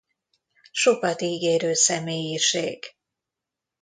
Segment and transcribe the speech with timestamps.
[0.71, 2.85] Sokat ígérő személyiség.